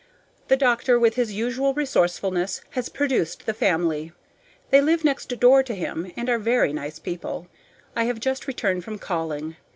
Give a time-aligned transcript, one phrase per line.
[0.47, 4.13] The doctor, with his usual resourcefulness, has produced the family.
[4.71, 7.47] They live next door to him and are very nice people;
[7.95, 9.57] I have just returned from calling.